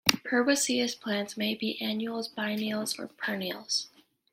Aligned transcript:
Herbaceous 0.31 0.95
plants 0.95 1.37
may 1.37 1.53
be 1.53 1.79
annuals, 1.79 2.27
biennials 2.27 2.97
or 2.97 3.05
perennials. 3.07 3.89